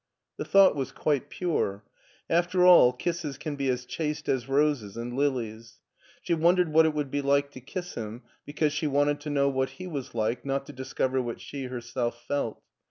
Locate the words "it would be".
6.87-7.21